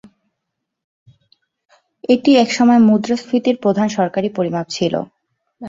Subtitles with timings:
[2.09, 4.93] এটি একসময় মুদ্রাস্ফীতির প্রধান সরকারি পরিমাপ ছিল।